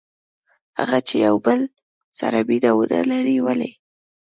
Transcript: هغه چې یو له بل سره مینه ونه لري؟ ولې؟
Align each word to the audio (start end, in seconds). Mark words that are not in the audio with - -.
هغه 0.79 0.99
چې 1.07 1.15
یو 1.25 1.35
له 1.37 1.41
بل 1.45 1.59
سره 2.19 2.37
مینه 2.47 2.71
ونه 2.77 3.01
لري؟ 3.11 3.37
ولې؟ 3.45 3.71